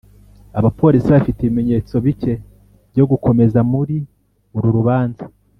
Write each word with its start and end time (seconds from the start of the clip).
[abapolisi 0.59 1.07
bafite 1.15 1.39
ibimenyetso 1.41 1.93
bike 2.05 2.33
byo 2.91 3.05
gukomeza 3.11 3.59
muri 3.71 3.95
uru 4.55 4.69
rubanza. 4.77 5.23